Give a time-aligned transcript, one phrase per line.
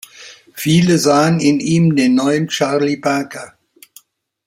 [0.55, 3.53] Viele sahen in ihm den neuen Charlie Parker.